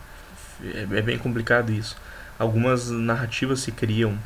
É, 0.63 0.81
é 0.97 1.01
bem 1.01 1.17
complicado 1.17 1.71
isso. 1.71 1.97
Algumas 2.39 2.89
narrativas 2.89 3.61
se 3.61 3.71
criam, 3.71 4.17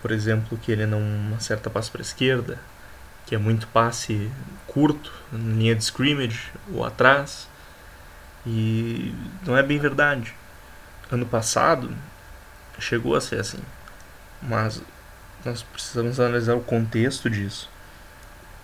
por 0.00 0.10
exemplo, 0.10 0.58
que 0.58 0.70
ele 0.70 0.86
não 0.86 1.00
acerta 1.36 1.70
passe 1.70 1.90
para 1.90 2.00
a 2.00 2.02
esquerda, 2.02 2.58
que 3.26 3.34
é 3.34 3.38
muito 3.38 3.66
passe 3.68 4.30
curto, 4.66 5.12
linha 5.32 5.74
de 5.74 5.82
scrimmage 5.82 6.50
ou 6.72 6.84
atrás. 6.84 7.48
E 8.46 9.14
não 9.44 9.56
é 9.56 9.62
bem 9.62 9.78
verdade. 9.78 10.34
Ano 11.10 11.26
passado 11.26 11.90
chegou 12.78 13.14
a 13.14 13.20
ser 13.20 13.40
assim. 13.40 13.60
Mas 14.40 14.82
nós 15.44 15.62
precisamos 15.62 16.18
analisar 16.18 16.54
o 16.54 16.60
contexto 16.60 17.30
disso. 17.30 17.70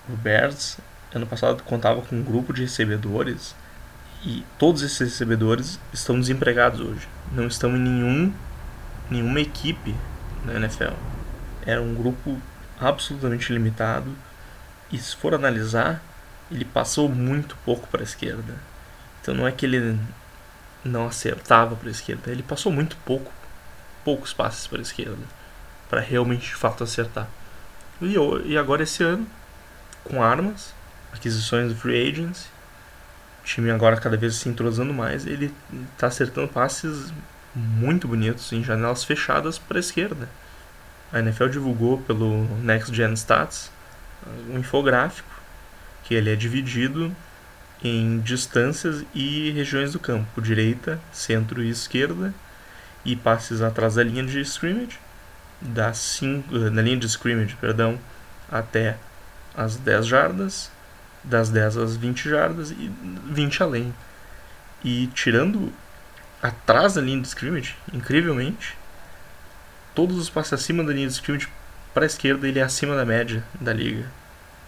O 0.08 0.16
Bears, 0.16 0.78
ano 1.14 1.26
passado, 1.26 1.62
contava 1.62 2.02
com 2.02 2.16
um 2.16 2.22
grupo 2.22 2.52
de 2.52 2.62
recebedores 2.62 3.54
e 4.24 4.44
todos 4.58 4.82
esses 4.82 4.98
recebedores 4.98 5.78
estão 5.92 6.18
desempregados 6.18 6.80
hoje. 6.80 7.08
Não 7.32 7.46
estão 7.46 7.76
em 7.76 7.80
nenhum, 7.80 8.32
nenhuma 9.10 9.40
equipe 9.40 9.94
na 10.44 10.54
NFL. 10.54 10.94
Era 11.64 11.80
um 11.80 11.94
grupo 11.94 12.38
absolutamente 12.80 13.52
limitado 13.52 14.10
e, 14.90 14.98
se 14.98 15.14
for 15.16 15.34
analisar, 15.34 16.02
ele 16.50 16.64
passou 16.64 17.08
muito 17.08 17.56
pouco 17.64 17.86
para 17.88 18.00
a 18.00 18.04
esquerda. 18.04 18.54
Então 19.20 19.34
não 19.34 19.46
é 19.46 19.52
que 19.52 19.66
ele 19.66 19.98
não 20.84 21.06
acertava 21.06 21.76
para 21.76 21.88
a 21.88 21.90
esquerda, 21.90 22.30
ele 22.30 22.42
passou 22.42 22.72
muito 22.72 22.96
pouco, 23.04 23.30
poucos 24.04 24.32
passes 24.32 24.66
para 24.66 24.78
a 24.78 24.82
esquerda 24.82 25.38
para 25.88 26.00
realmente 26.00 26.48
de 26.48 26.54
fato 26.54 26.84
acertar. 26.84 27.28
E, 28.00 28.14
e 28.44 28.58
agora 28.58 28.82
esse 28.82 29.02
ano, 29.02 29.26
com 30.04 30.22
armas, 30.22 30.74
aquisições 31.12 31.72
do 31.72 31.78
free 31.78 32.08
agents, 32.08 32.44
o 32.44 32.57
time 33.48 33.70
agora 33.70 33.96
cada 33.96 34.16
vez 34.16 34.36
se 34.36 34.48
entrosando 34.48 34.92
mais, 34.92 35.26
ele 35.26 35.52
está 35.94 36.08
acertando 36.08 36.48
passes 36.48 37.12
muito 37.54 38.06
bonitos 38.06 38.52
em 38.52 38.62
janelas 38.62 39.04
fechadas 39.04 39.58
para 39.58 39.78
a 39.78 39.80
esquerda. 39.80 40.28
A 41.10 41.18
NFL 41.20 41.48
divulgou 41.48 41.98
pelo 42.02 42.44
Next 42.62 42.94
Gen 42.94 43.14
Stats 43.14 43.72
um 44.50 44.58
infográfico 44.58 45.28
que 46.04 46.14
ele 46.14 46.30
é 46.30 46.36
dividido 46.36 47.14
em 47.82 48.20
distâncias 48.20 49.04
e 49.14 49.50
regiões 49.52 49.92
do 49.92 49.98
campo, 49.98 50.42
direita, 50.42 51.00
centro 51.10 51.62
e 51.62 51.70
esquerda, 51.70 52.34
e 53.04 53.16
passes 53.16 53.62
atrás 53.62 53.94
da 53.94 54.02
linha 54.02 54.24
de 54.24 54.40
scrimmage, 54.40 54.98
das 55.60 55.96
cinco, 55.96 56.54
eh, 56.54 56.70
na 56.70 56.82
linha 56.82 56.96
de 56.96 57.06
scrimmage, 57.06 57.56
perdão, 57.56 57.98
até 58.50 58.96
as 59.56 59.76
10 59.76 60.06
jardas, 60.06 60.70
das 61.28 61.50
10 61.50 61.76
às 61.76 61.96
20 61.96 62.28
jardas 62.28 62.70
e 62.70 62.90
20 63.26 63.62
além. 63.62 63.94
E 64.84 65.08
tirando 65.08 65.72
atrás 66.42 66.94
da 66.94 67.00
linha 67.00 67.20
de 67.20 67.28
scrimmage, 67.28 67.76
incrivelmente, 67.92 68.76
todos 69.94 70.16
os 70.16 70.30
passes 70.30 70.52
acima 70.52 70.84
da 70.84 70.92
linha 70.92 71.06
de 71.06 71.14
scrimmage 71.14 71.48
para 71.92 72.04
a 72.04 72.06
esquerda 72.06 72.46
ele 72.46 72.58
é 72.58 72.62
acima 72.62 72.94
da 72.94 73.04
média 73.04 73.42
da 73.60 73.72
liga, 73.72 74.06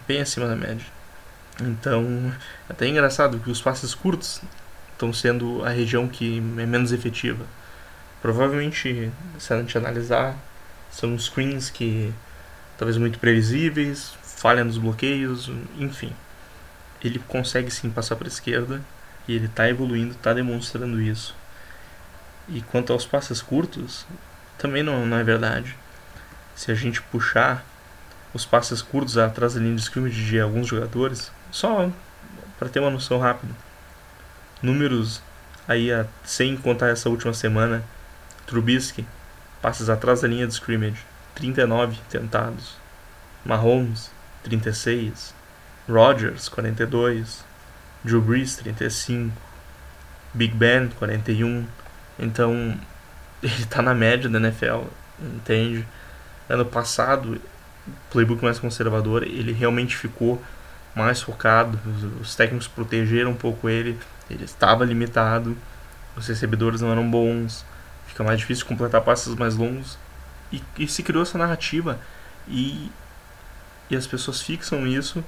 bem 0.07 0.21
acima 0.21 0.47
da 0.47 0.55
média. 0.55 0.85
Então, 1.61 2.33
é 2.69 2.73
até 2.73 2.87
engraçado 2.87 3.39
que 3.39 3.49
os 3.49 3.61
passes 3.61 3.93
curtos 3.93 4.41
estão 4.91 5.13
sendo 5.13 5.63
a 5.63 5.69
região 5.69 6.07
que 6.07 6.37
é 6.37 6.65
menos 6.65 6.91
efetiva. 6.91 7.45
Provavelmente, 8.21 9.11
se 9.39 9.53
a 9.53 9.57
gente 9.59 9.77
analisar 9.77 10.35
são 10.91 11.17
screens 11.17 11.69
que 11.69 12.13
talvez 12.77 12.97
muito 12.97 13.17
previsíveis, 13.17 14.13
falha 14.21 14.63
nos 14.63 14.77
bloqueios, 14.77 15.49
enfim. 15.79 16.13
Ele 17.03 17.19
consegue 17.19 17.71
sim 17.71 17.89
passar 17.89 18.15
para 18.15 18.27
a 18.27 18.29
esquerda 18.29 18.81
e 19.27 19.33
ele 19.35 19.45
está 19.45 19.69
evoluindo, 19.69 20.11
está 20.11 20.33
demonstrando 20.33 21.01
isso. 21.01 21.35
E 22.47 22.61
quanto 22.61 22.93
aos 22.93 23.05
passes 23.05 23.41
curtos, 23.41 24.05
também 24.57 24.83
não, 24.83 25.05
não 25.05 25.17
é 25.17 25.23
verdade. 25.23 25.75
Se 26.55 26.71
a 26.71 26.75
gente 26.75 27.01
puxar 27.01 27.65
os 28.33 28.45
passes 28.45 28.81
curtos 28.81 29.17
atrás 29.17 29.53
da 29.53 29.59
linha 29.59 29.75
de 29.75 29.81
scrimmage 29.81 30.23
de 30.23 30.39
alguns 30.39 30.67
jogadores, 30.67 31.31
só 31.51 31.89
para 32.57 32.69
ter 32.69 32.79
uma 32.79 32.89
noção 32.89 33.19
rápida. 33.19 33.53
Números 34.61 35.21
aí, 35.67 35.89
sem 36.23 36.55
contar 36.55 36.89
essa 36.89 37.09
última 37.09 37.33
semana, 37.33 37.83
Trubisky 38.45 39.05
passes 39.61 39.89
atrás 39.89 40.21
da 40.21 40.27
linha 40.27 40.47
de 40.47 40.53
scrimmage, 40.53 41.03
39 41.35 41.97
tentados. 42.09 42.75
Mahomes, 43.45 44.11
36. 44.43 45.33
Rodgers, 45.91 46.49
42. 46.49 47.43
Drew 48.03 48.21
Brees, 48.21 48.55
35. 48.55 49.31
Big 50.33 50.53
Ben, 50.55 50.89
41. 50.97 51.65
Então, 52.17 52.77
ele 53.43 53.61
está 53.61 53.81
na 53.81 53.93
média 53.93 54.29
da 54.29 54.39
NFL, 54.39 54.83
entende? 55.19 55.85
Ano 56.49 56.65
passado, 56.65 57.39
playbook 58.09 58.43
mais 58.43 58.59
conservador, 58.59 59.23
ele 59.23 59.51
realmente 59.51 59.95
ficou 59.95 60.41
mais 60.95 61.21
focado. 61.21 61.79
Os 62.21 62.35
técnicos 62.35 62.67
protegeram 62.67 63.31
um 63.31 63.35
pouco 63.35 63.69
ele, 63.69 63.97
ele 64.29 64.43
estava 64.43 64.83
limitado, 64.85 65.57
os 66.15 66.27
recebedores 66.27 66.81
não 66.81 66.91
eram 66.91 67.09
bons 67.09 67.65
fica 68.11 68.23
mais 68.23 68.39
difícil 68.39 68.65
completar 68.65 69.01
passes 69.01 69.33
mais 69.35 69.55
longos. 69.55 69.97
E, 70.51 70.61
e 70.77 70.87
se 70.87 71.01
criou 71.01 71.23
essa 71.23 71.37
narrativa 71.37 71.99
e, 72.47 72.91
e 73.89 73.95
as 73.95 74.05
pessoas 74.05 74.41
fixam 74.41 74.85
isso 74.85 75.23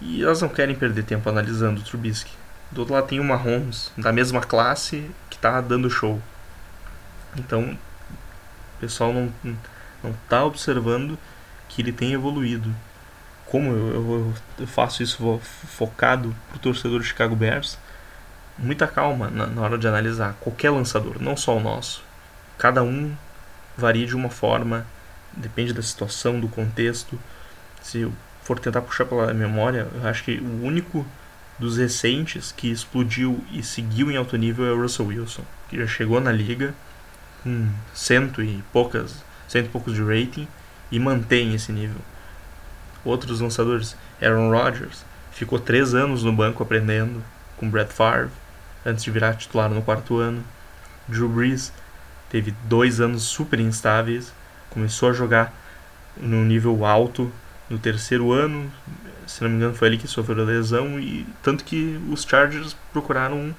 e 0.00 0.22
elas 0.22 0.42
não 0.42 0.48
querem 0.48 0.74
perder 0.74 1.04
tempo 1.04 1.28
analisando 1.28 1.80
o 1.80 1.84
Trubisky. 1.84 2.32
Do 2.70 2.80
outro 2.80 2.94
lado 2.94 3.06
tem 3.06 3.20
o 3.20 3.24
Mahomes, 3.24 3.92
da 3.96 4.12
mesma 4.12 4.40
classe, 4.40 5.10
que 5.30 5.36
está 5.36 5.60
dando 5.60 5.88
show. 5.88 6.20
Então, 7.36 7.78
o 8.76 8.80
pessoal 8.80 9.12
não, 9.12 9.32
não 10.02 10.14
tá 10.28 10.44
observando 10.44 11.18
que 11.68 11.80
ele 11.82 11.92
tem 11.92 12.12
evoluído. 12.12 12.74
Como 13.46 13.70
eu, 13.70 13.94
eu, 13.94 14.34
eu 14.60 14.66
faço 14.66 15.02
isso 15.02 15.40
focado 15.42 16.34
pro 16.50 16.58
torcedor 16.58 16.98
do 16.98 17.04
Chicago 17.04 17.36
Bears, 17.36 17.78
muita 18.58 18.86
calma 18.86 19.28
na, 19.30 19.46
na 19.46 19.62
hora 19.62 19.78
de 19.78 19.86
analisar 19.86 20.34
qualquer 20.40 20.70
lançador, 20.70 21.20
não 21.20 21.36
só 21.36 21.56
o 21.56 21.60
nosso. 21.60 22.02
Cada 22.58 22.82
um 22.82 23.14
varia 23.76 24.06
de 24.06 24.16
uma 24.16 24.30
forma, 24.30 24.86
depende 25.32 25.72
da 25.72 25.82
situação, 25.82 26.40
do 26.40 26.48
contexto. 26.48 27.18
Se 27.80 28.10
for 28.46 28.60
tentar 28.60 28.80
puxar 28.80 29.04
pela 29.06 29.34
memória, 29.34 29.88
eu 29.92 30.06
acho 30.06 30.22
que 30.22 30.38
o 30.38 30.64
único 30.64 31.04
dos 31.58 31.78
recentes 31.78 32.52
que 32.52 32.70
explodiu 32.70 33.42
e 33.50 33.60
seguiu 33.60 34.08
em 34.08 34.16
alto 34.16 34.36
nível 34.36 34.64
é 34.64 34.70
o 34.70 34.80
Russell 34.80 35.06
Wilson, 35.06 35.42
que 35.68 35.76
já 35.76 35.86
chegou 35.88 36.20
na 36.20 36.30
liga 36.30 36.72
com 37.42 37.68
cento 37.92 38.40
e 38.40 38.62
poucas, 38.72 39.24
cento 39.48 39.66
e 39.66 39.68
poucos 39.68 39.94
de 39.94 40.00
rating 40.00 40.46
e 40.92 41.00
mantém 41.00 41.54
esse 41.56 41.72
nível. 41.72 42.00
outros 43.04 43.40
lançadores. 43.40 43.96
Aaron 44.22 44.50
Rodgers 44.50 45.04
ficou 45.32 45.58
três 45.58 45.92
anos 45.92 46.22
no 46.22 46.32
banco 46.32 46.62
aprendendo 46.62 47.24
com 47.56 47.68
Brett 47.68 47.92
Favre 47.92 48.30
antes 48.84 49.02
de 49.02 49.10
virar 49.10 49.34
titular 49.34 49.68
no 49.68 49.82
quarto 49.82 50.18
ano. 50.18 50.44
Drew 51.08 51.28
Brees 51.28 51.72
teve 52.30 52.54
dois 52.64 53.00
anos 53.00 53.24
super 53.24 53.58
instáveis, 53.58 54.32
começou 54.70 55.10
a 55.10 55.12
jogar 55.12 55.52
num 56.16 56.44
nível 56.44 56.84
alto 56.84 57.32
no 57.68 57.78
terceiro 57.78 58.32
ano, 58.32 58.70
se 59.26 59.42
não 59.42 59.50
me 59.50 59.56
engano 59.56 59.74
foi 59.74 59.88
ali 59.88 59.98
que 59.98 60.06
sofreu 60.06 60.40
a 60.42 60.46
lesão 60.46 61.00
e 61.00 61.26
tanto 61.42 61.64
que 61.64 62.00
os 62.10 62.22
Chargers 62.22 62.76
procuraram 62.92 63.54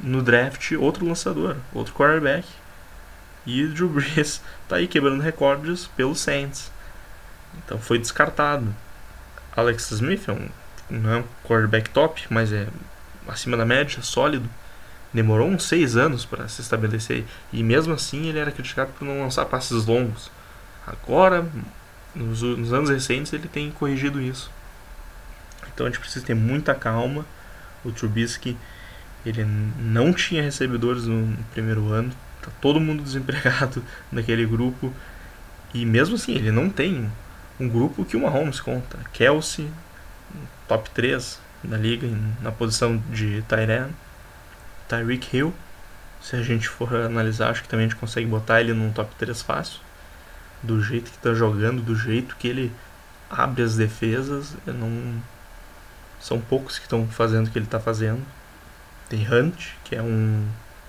no 0.00 0.22
draft 0.22 0.72
outro 0.72 1.06
lançador, 1.06 1.56
outro 1.72 1.94
quarterback. 1.94 2.46
E 3.46 3.66
Drew 3.66 3.88
Brees 3.88 4.40
tá 4.68 4.76
aí 4.76 4.88
quebrando 4.88 5.20
recordes 5.20 5.86
pelo 5.86 6.14
Saints. 6.14 6.72
Então 7.58 7.78
foi 7.78 7.98
descartado. 7.98 8.74
Alex 9.56 9.90
Smith 9.92 10.28
é 10.28 10.32
um, 10.32 10.48
não 10.90 11.10
é 11.10 11.16
um 11.18 11.24
quarterback 11.44 11.90
top, 11.90 12.26
mas 12.30 12.52
é 12.52 12.66
acima 13.28 13.56
da 13.56 13.64
média, 13.64 14.02
sólido. 14.02 14.48
Demorou 15.12 15.46
uns 15.48 15.64
seis 15.64 15.96
anos 15.96 16.24
para 16.24 16.48
se 16.48 16.60
estabelecer 16.60 17.24
e 17.52 17.62
mesmo 17.62 17.94
assim 17.94 18.28
ele 18.28 18.38
era 18.38 18.50
criticado 18.50 18.90
por 18.98 19.04
não 19.04 19.20
lançar 19.20 19.44
passes 19.44 19.84
longos. 19.86 20.30
Agora, 20.84 21.46
nos, 22.14 22.42
nos 22.42 22.72
anos 22.72 22.90
recentes, 22.90 23.32
ele 23.32 23.48
tem 23.48 23.70
corrigido 23.70 24.20
isso. 24.20 24.50
Então 25.72 25.86
a 25.86 25.90
gente 25.90 25.98
precisa 26.00 26.24
ter 26.24 26.34
muita 26.34 26.74
calma. 26.74 27.24
O 27.84 27.92
Trubisky 27.92 28.56
ele 29.26 29.44
não 29.44 30.12
tinha 30.12 30.42
recebedores 30.42 31.06
no 31.06 31.36
primeiro 31.52 31.90
ano, 31.90 32.12
tá 32.42 32.50
todo 32.60 32.80
mundo 32.80 33.02
desempregado 33.04 33.82
naquele 34.12 34.44
grupo 34.44 34.92
e 35.72 35.84
mesmo 35.84 36.14
assim 36.14 36.34
ele 36.34 36.52
não 36.52 36.68
tem 36.68 37.10
um 37.58 37.68
grupo 37.68 38.04
que 38.04 38.16
o 38.16 38.20
Mahomes 38.20 38.60
conta. 38.60 38.98
Kelsey, 39.12 39.68
top 40.68 40.90
3 40.90 41.40
da 41.62 41.76
liga 41.76 42.06
na 42.42 42.52
posição 42.52 43.02
de 43.10 43.42
Tyran, 43.48 43.88
Tyreek 44.88 45.36
Hill. 45.36 45.54
Se 46.20 46.36
a 46.36 46.42
gente 46.42 46.68
for 46.68 46.94
analisar, 46.94 47.50
acho 47.50 47.62
que 47.62 47.68
também 47.68 47.86
a 47.86 47.88
gente 47.88 47.98
consegue 47.98 48.26
botar 48.26 48.60
ele 48.60 48.72
num 48.72 48.90
top 48.92 49.14
3 49.16 49.42
fácil. 49.42 49.80
Do 50.64 50.82
jeito 50.82 51.10
que 51.10 51.16
está 51.16 51.34
jogando, 51.34 51.82
do 51.82 51.94
jeito 51.94 52.36
que 52.36 52.48
ele 52.48 52.72
abre 53.30 53.62
as 53.62 53.76
defesas, 53.76 54.56
não 54.66 55.22
são 56.20 56.40
poucos 56.40 56.78
que 56.78 56.84
estão 56.84 57.06
fazendo 57.06 57.48
o 57.48 57.50
que 57.50 57.58
ele 57.58 57.66
está 57.66 57.78
fazendo. 57.78 58.22
Tem 59.08 59.26
Hunt, 59.30 59.72
que 59.84 59.94
é 59.94 60.02
um 60.02 60.46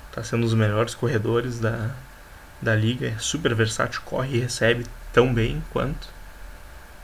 está 0.10 0.24
sendo 0.24 0.39
um 0.39 0.46
dos 0.46 0.53
melhores 0.53 0.96
corredores 0.96 1.60
da, 1.60 1.89
da 2.62 2.74
liga, 2.74 3.08
é 3.08 3.15
super 3.20 3.53
versátil, 3.53 4.01
corre 4.05 4.38
e 4.38 4.39
recebe 4.39 4.86
tão 5.12 5.34
bem 5.34 5.62
quanto. 5.72 6.08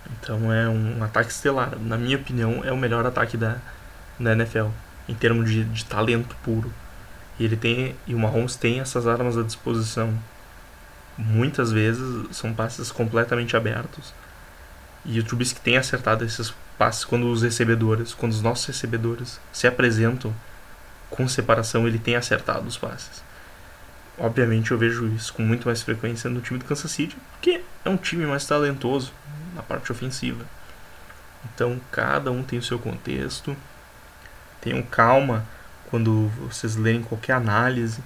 Então 0.10 0.52
é 0.52 0.68
um 0.70 1.04
ataque 1.04 1.30
estelar. 1.30 1.78
Na 1.78 1.98
minha 1.98 2.18
opinião, 2.18 2.64
é 2.64 2.72
o 2.72 2.78
melhor 2.78 3.06
ataque 3.06 3.36
da, 3.36 3.58
da 4.18 4.32
NFL, 4.32 4.68
em 5.10 5.14
termos 5.14 5.50
de, 5.50 5.66
de 5.66 5.84
talento 5.86 6.36
puro. 6.42 6.74
E 7.38 7.44
ele 7.44 7.58
tem 7.58 7.96
e 8.08 8.16
o 8.16 8.20
Mahomes 8.20 8.56
tem 8.56 8.80
essas 8.80 9.06
armas 9.06 9.38
à 9.38 9.44
disposição. 9.44 10.14
Muitas 11.24 11.72
vezes 11.72 12.36
são 12.36 12.52
passes 12.52 12.92
completamente 12.92 13.56
abertos. 13.56 14.12
E 15.06 15.20
o 15.20 15.24
Trubisky 15.24 15.60
tem 15.60 15.78
acertado 15.78 16.26
esses 16.26 16.52
passes 16.78 17.06
quando 17.06 17.32
os 17.32 17.44
recebedores, 17.44 18.14
quando 18.14 18.32
os 18.32 18.42
nossos 18.42 18.66
recebedores 18.66 19.40
se 19.54 19.68
apresentam 19.68 20.34
com 21.12 21.28
separação, 21.28 21.88
ele 21.88 22.00
tem 22.00 22.16
acertado 22.16 22.68
os 22.68 22.78
passes. 22.78 23.24
Obviamente 24.18 24.72
eu 24.72 24.78
vejo 24.78 25.08
isso 25.08 25.34
com 25.34 25.44
muito 25.44 25.68
mais 25.68 25.84
frequência 25.84 26.30
no 26.30 26.42
time 26.42 26.58
do 26.58 26.66
Kansas 26.66 26.92
City, 26.92 27.16
porque 27.34 27.62
é 27.86 27.90
um 27.90 27.98
time 27.98 28.26
mais 28.26 28.46
talentoso, 28.46 29.14
na 29.56 29.62
parte 29.62 29.92
ofensiva. 29.92 30.44
Então 31.46 31.80
cada 31.92 32.32
um 32.32 32.42
tem 32.42 32.58
o 32.58 32.64
seu 32.64 32.80
contexto. 32.80 33.56
Tenham 34.60 34.82
calma 34.82 35.46
quando 35.90 36.30
vocês 36.40 36.76
lerem 36.76 37.04
qualquer 37.04 37.34
análise 37.34 38.02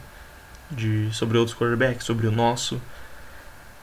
de 0.72 1.10
sobre 1.14 1.38
outros 1.38 1.58
quarterbacks, 1.58 2.06
sobre 2.06 2.28
o 2.28 2.32
nosso. 2.32 2.82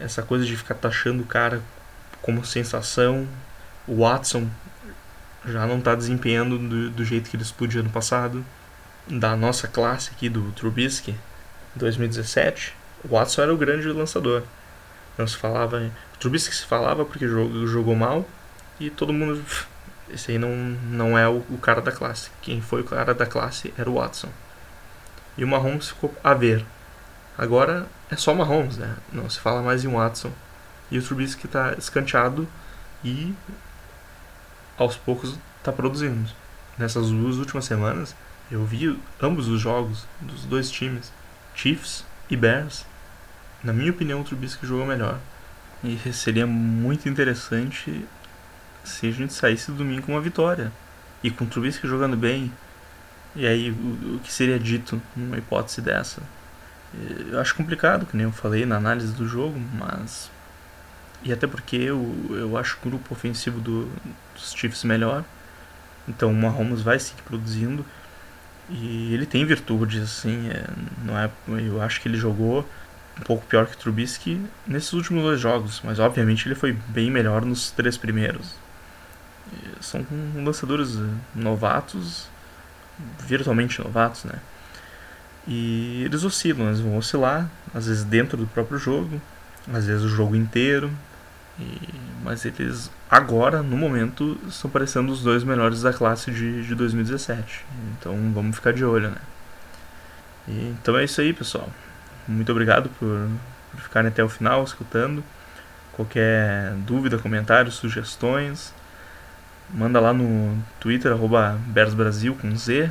Essa 0.00 0.22
coisa 0.22 0.44
de 0.44 0.57
ficar 0.57 0.74
taxando 0.74 1.22
o 1.22 1.26
cara 1.26 1.62
como 2.20 2.44
sensação. 2.44 3.26
O 3.87 4.02
Watson 4.02 4.48
já 5.44 5.66
não 5.66 5.78
está 5.78 5.94
desempenhando 5.94 6.59
do, 6.59 6.90
do, 6.90 7.05
jeito 7.05 7.28
que 7.28 7.37
ele 7.37 7.42
explodiu 7.42 7.81
ano 7.81 7.90
passado. 7.90 8.44
Da 9.09 9.37
nossa 9.37 9.66
classe 9.66 10.11
aqui 10.11 10.28
do 10.28 10.52
Trubisky, 10.52 11.16
2017, 11.74 12.72
o 13.05 13.09
Watson 13.09 13.42
era 13.42 13.52
o 13.52 13.57
grande 13.57 13.88
lançador. 13.88 14.44
Não 15.18 15.26
se 15.26 15.37
falava 15.37 15.90
Trubisky 16.22 16.55
se 16.55 16.64
falava 16.64 17.05
porque 17.05 17.26
jogou, 17.26 17.66
jogou 17.66 17.96
mal 17.96 18.24
e 18.78 18.88
todo 18.90 19.12
mundo. 19.12 19.44
Esse 20.09 20.33
aí 20.33 20.38
não, 20.38 20.50
não 20.50 21.18
é 21.18 21.28
o, 21.28 21.42
o, 21.50 21.59
cara 21.59 21.81
da 21.81 21.90
classe. 21.90 22.31
Quem 22.42 22.61
foi 22.61 22.83
o 22.83 22.85
cara 22.85 23.12
da 23.12 23.26
classe 23.26 23.72
era 23.76 23.90
o 23.90 23.94
Watson. 23.94 24.28
E 25.37 25.42
o 25.42 25.48
Mahomes 25.48 25.88
ficou 25.88 26.14
a 26.22 26.35
ver. 26.35 26.64
Agora 27.37 27.87
é 28.12 28.16
só 28.16 28.35
Mahomes, 28.35 28.77
né? 28.77 28.94
Não 29.11 29.29
se 29.31 29.40
fala 29.40 29.62
mais 29.62 29.85
em 29.85 29.88
Watson. 29.88 30.31
E 30.90 30.98
o 30.98 31.03
Trubisky 31.03 31.46
está 31.46 31.72
escanteado 31.79 32.46
e 33.03 33.35
aos 34.77 34.96
poucos 34.96 35.38
está 35.59 35.72
produzindo. 35.72 36.31
Nessas 36.77 37.11
duas 37.11 37.38
últimas 37.38 37.64
semanas 37.64 38.14
eu 38.51 38.66
vi 38.66 38.98
ambos 39.20 39.48
os 39.48 39.59
jogos 39.59 40.07
dos 40.20 40.44
dois 40.44 40.70
times, 40.70 41.11
Chiefs 41.55 42.05
e 42.29 42.37
Bears. 42.37 42.85
Na 43.64 43.72
minha 43.72 43.90
opinião, 43.90 44.20
o 44.20 44.25
Trubisky 44.25 44.66
jogou 44.66 44.85
melhor. 44.85 45.18
E 45.83 45.96
seria 46.12 46.46
muito 46.46 47.09
interessante 47.09 48.05
se 48.85 49.07
a 49.07 49.11
gente 49.11 49.33
saísse 49.33 49.72
domingo 49.72 50.03
com 50.03 50.12
uma 50.12 50.20
vitória. 50.20 50.70
E 51.22 51.31
com 51.31 51.44
o 51.44 51.46
Trubisky 51.46 51.88
jogando 51.88 52.16
bem. 52.16 52.53
E 53.35 53.46
aí, 53.46 53.70
o, 53.70 54.16
o 54.16 54.20
que 54.22 54.31
seria 54.31 54.59
dito 54.59 55.01
numa 55.16 55.38
hipótese 55.38 55.81
dessa? 55.81 56.20
Eu 57.31 57.40
acho 57.40 57.55
complicado, 57.55 58.07
que 58.07 58.16
nem 58.16 58.24
eu 58.24 58.33
falei 58.33 58.66
na 58.66 58.76
análise 58.76 59.12
do 59.12 59.26
jogo, 59.26 59.59
mas. 59.74 60.31
E 61.22 61.33
até 61.33 61.46
porque 61.46 61.76
eu, 61.76 62.14
eu 62.31 62.57
acho 62.57 62.76
o 62.78 62.88
grupo 62.88 63.14
ofensivo 63.14 63.61
do, 63.61 63.88
dos 64.35 64.52
Chiefs 64.52 64.85
melhor. 64.85 65.24
Então 66.09 66.31
o 66.31 66.35
Mahomes 66.35 66.83
vai 66.83 66.98
seguir 66.98 67.22
produzindo. 67.22 67.85
E 68.68 69.12
ele 69.14 69.26
tem 69.26 69.44
virtudes, 69.44 70.02
assim. 70.02 70.50
É, 70.50 70.66
não 71.05 71.18
é, 71.18 71.31
eu 71.66 71.81
acho 71.81 72.00
que 72.00 72.09
ele 72.09 72.16
jogou 72.16 72.68
um 73.18 73.22
pouco 73.22 73.46
pior 73.46 73.66
que 73.66 73.74
o 73.74 73.78
Trubisky 73.78 74.40
nesses 74.66 74.92
últimos 74.92 75.22
dois 75.22 75.40
jogos, 75.40 75.81
mas 75.85 75.98
obviamente 75.98 76.46
ele 76.48 76.55
foi 76.55 76.72
bem 76.88 77.11
melhor 77.11 77.44
nos 77.44 77.70
três 77.70 77.96
primeiros. 77.96 78.55
São 79.81 80.07
lançadores 80.35 80.98
novatos, 81.35 82.28
virtualmente 83.26 83.81
novatos, 83.83 84.24
né? 84.24 84.38
E 85.46 86.02
eles 86.05 86.24
oscilam, 86.24 86.66
eles 86.66 86.81
vão 86.81 86.96
oscilar, 86.96 87.48
às 87.74 87.87
vezes 87.87 88.05
dentro 88.05 88.37
do 88.37 88.46
próprio 88.46 88.78
jogo, 88.78 89.20
às 89.72 89.87
vezes 89.87 90.05
o 90.05 90.09
jogo 90.09 90.37
inteiro. 90.37 90.90
E, 91.59 91.78
mas 92.22 92.44
eles 92.44 92.90
agora, 93.11 93.62
no 93.62 93.76
momento, 93.76 94.38
estão 94.48 94.70
parecendo 94.70 95.12
os 95.12 95.22
dois 95.22 95.44
melhores 95.44 95.83
da 95.83 95.92
classe 95.92 96.31
de, 96.31 96.66
de 96.66 96.74
2017. 96.74 97.64
Então 97.98 98.16
vamos 98.33 98.57
ficar 98.57 98.72
de 98.72 98.85
olho, 98.85 99.11
né? 99.11 99.18
E, 100.48 100.74
então 100.81 100.96
é 100.96 101.05
isso 101.05 101.20
aí, 101.20 101.33
pessoal. 101.33 101.68
Muito 102.26 102.50
obrigado 102.52 102.88
por, 102.98 103.28
por 103.70 103.81
ficarem 103.81 104.09
até 104.09 104.22
o 104.22 104.28
final 104.28 104.62
escutando. 104.64 105.22
Qualquer 105.92 106.72
dúvida, 106.87 107.18
comentário, 107.18 107.70
sugestões, 107.70 108.72
manda 109.68 110.00
lá 110.00 110.12
no 110.12 110.57
Twitter, 110.81 111.12
arroba 111.12 111.59
Brasil 111.66 112.35
com 112.40 112.57
Z. 112.57 112.90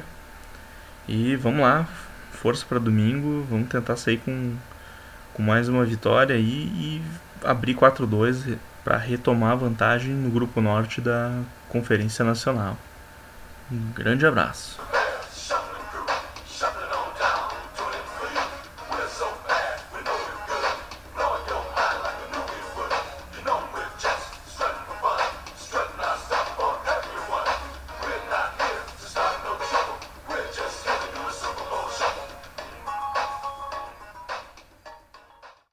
E 1.08 1.36
vamos 1.36 1.62
lá, 1.62 1.88
força 2.42 2.66
para 2.68 2.80
domingo, 2.80 3.46
vamos 3.48 3.70
tentar 3.70 3.96
sair 3.96 4.18
com, 4.18 4.56
com 5.32 5.44
mais 5.44 5.70
uma 5.70 5.86
vitória 5.86 6.34
e, 6.34 6.42
e 6.42 7.02
abrir 7.44 7.76
4-2 7.76 8.58
para 8.84 8.98
retomar 8.98 9.52
a 9.52 9.56
vantagem 9.56 10.12
no 10.12 10.32
Grupo 10.32 10.60
Norte 10.60 11.00
da 11.00 11.40
Conferência 11.70 12.26
Nacional. 12.26 12.76
Um 13.72 13.92
grande 13.94 14.26
abraço. 14.26 14.80